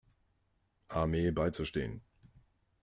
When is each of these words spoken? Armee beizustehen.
Armee 0.87 1.29
beizustehen. 1.29 2.01